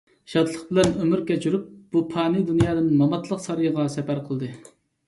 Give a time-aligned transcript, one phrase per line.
[0.31, 1.67] شادلىق بىلەن ئۆمۈر كەچۈرۈپ،
[1.97, 4.53] بۇ پانىي دۇنيادىن ماماتلىق سارىيىغا سەپەر قىلدى.